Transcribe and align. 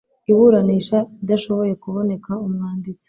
iburanisha 0.31 0.97
idashoboye 1.23 1.73
kuboneka 1.83 2.31
umwanditsi 2.45 2.99